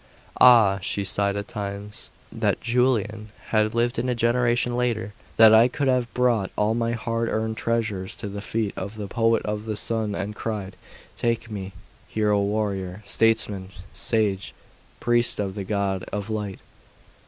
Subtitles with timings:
[0.39, 5.13] 'Ah!' she sighed at times, 'that Julian had lived a generation later!
[5.37, 9.05] That I could have brought all my hard earned treasures to the feet of the
[9.07, 10.75] Poet of the Sun, and cried,
[11.15, 11.73] "Take me!
[12.07, 14.55] Hero, warrior, statesman, sage,
[14.99, 16.61] priest of the God of Light!